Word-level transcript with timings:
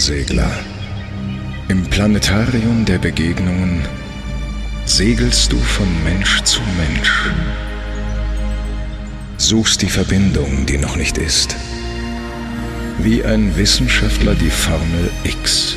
Weltensegler. 0.00 0.50
Im 1.68 1.84
Planetarium 1.84 2.86
der 2.86 2.96
Begegnungen 2.96 3.82
segelst 4.86 5.52
du 5.52 5.58
von 5.58 5.86
Mensch 6.04 6.40
zu 6.42 6.62
Mensch. 6.78 7.28
Suchst 9.36 9.82
die 9.82 9.90
Verbindung, 9.90 10.64
die 10.64 10.78
noch 10.78 10.96
nicht 10.96 11.18
ist. 11.18 11.54
Wie 13.00 13.22
ein 13.22 13.54
Wissenschaftler 13.58 14.34
die 14.34 14.48
Formel 14.48 15.10
X. 15.24 15.76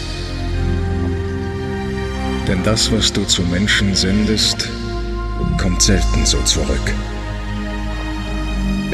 Denn 2.47 2.63
das, 2.63 2.93
was 2.93 3.11
du 3.11 3.25
zu 3.25 3.41
Menschen 3.41 3.93
sendest, 3.93 4.69
kommt 5.57 5.81
selten 5.81 6.25
so 6.25 6.41
zurück. 6.43 6.93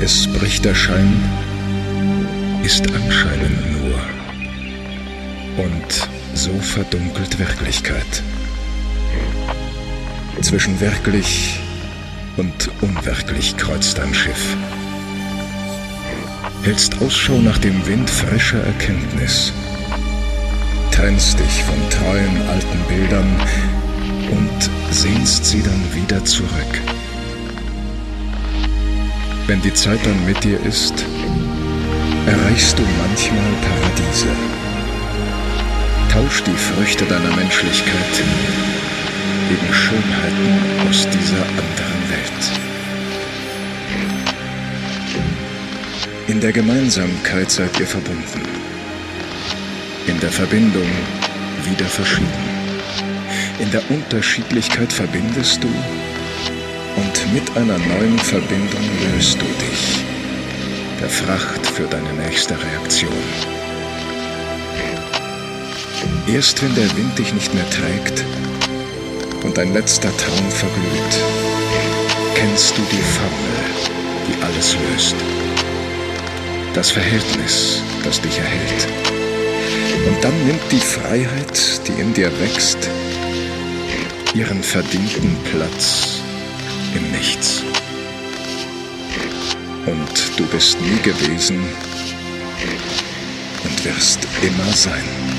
Es 0.01 0.25
bricht 0.25 0.65
der 0.65 0.73
Schein, 0.73 1.21
ist 2.63 2.91
anscheinend 2.91 3.73
nur. 3.73 3.78
Und 5.59 6.09
so 6.35 6.53
verdunkelt 6.53 7.37
Wirklichkeit. 7.37 8.23
Zwischen 10.41 10.79
wirklich 10.79 11.59
und 12.37 12.71
unwirklich 12.79 13.57
kreuzt 13.57 13.97
dein 13.97 14.13
Schiff. 14.13 14.55
Hältst 16.63 17.01
Ausschau 17.01 17.39
nach 17.39 17.57
dem 17.57 17.85
Wind 17.87 18.09
frischer 18.09 18.63
Erkenntnis. 18.63 19.51
Trennst 20.91 21.37
dich 21.39 21.63
von 21.63 21.89
treuen 21.89 22.41
alten 22.47 22.79
Bildern 22.87 23.29
und 24.31 24.69
sehnst 24.91 25.43
sie 25.43 25.61
dann 25.61 25.83
wieder 25.93 26.23
zurück. 26.23 26.81
Wenn 29.47 29.61
die 29.61 29.73
Zeit 29.73 29.99
dann 30.05 30.25
mit 30.25 30.41
dir 30.41 30.59
ist, 30.63 31.05
erreichst 32.27 32.79
du 32.79 32.83
manchmal 33.01 33.51
Paradiese. 33.61 34.68
Tausch 36.09 36.43
die 36.43 36.55
Früchte 36.55 37.05
deiner 37.05 37.35
Menschlichkeit 37.35 38.23
gegen 39.47 39.73
Schönheiten 39.73 40.89
aus 40.89 41.07
dieser 41.09 41.43
anderen 41.43 42.09
Welt. 42.09 42.43
In 46.27 46.41
der 46.41 46.51
Gemeinsamkeit 46.51 47.49
seid 47.49 47.79
ihr 47.79 47.87
verbunden, 47.87 48.41
in 50.07 50.19
der 50.19 50.31
Verbindung 50.31 50.89
wieder 51.63 51.85
verschieden. 51.85 52.49
In 53.59 53.71
der 53.71 53.81
Unterschiedlichkeit 53.89 54.91
verbindest 54.91 55.63
du 55.63 55.69
und 56.95 57.33
mit 57.33 57.55
einer 57.55 57.77
neuen 57.77 58.19
Verbindung 58.19 58.89
löst 59.13 59.41
du 59.41 59.45
dich 59.45 60.03
der 60.99 61.09
Fracht 61.09 61.65
für 61.65 61.87
deine 61.87 62.11
nächste 62.13 62.55
Reaktion. 62.55 63.58
Erst 66.33 66.61
wenn 66.61 66.75
der 66.75 66.95
Wind 66.95 67.17
dich 67.17 67.33
nicht 67.33 67.55
mehr 67.55 67.67
trägt 67.71 68.23
und 69.43 69.57
dein 69.57 69.73
letzter 69.73 70.15
Traum 70.15 70.51
verglüht, 70.51 71.23
kennst 72.35 72.77
du 72.77 72.83
die 72.91 73.01
Formel, 73.17 73.57
die 74.27 74.43
alles 74.43 74.75
löst. 74.75 75.15
Das 76.75 76.91
Verhältnis, 76.91 77.81
das 78.03 78.21
dich 78.21 78.37
erhält. 78.37 78.87
Und 80.07 80.23
dann 80.23 80.45
nimmt 80.45 80.61
die 80.71 80.79
Freiheit, 80.79 81.81
die 81.87 81.99
in 81.99 82.13
dir 82.13 82.31
wächst, 82.39 82.77
ihren 84.35 84.61
verdienten 84.61 85.35
Platz 85.51 86.21
im 86.95 87.11
Nichts. 87.11 87.63
Und 89.87 90.37
du 90.37 90.45
bist 90.45 90.79
nie 90.79 91.01
gewesen 91.01 91.59
und 93.63 93.85
wirst 93.85 94.19
immer 94.43 94.71
sein. 94.73 95.38